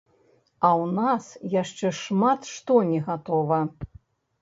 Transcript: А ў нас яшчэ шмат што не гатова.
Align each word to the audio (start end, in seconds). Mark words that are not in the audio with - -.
А 0.61 0.71
ў 0.83 0.85
нас 0.99 1.23
яшчэ 1.61 1.93
шмат 2.01 2.51
што 2.55 2.83
не 2.91 3.07
гатова. 3.11 3.65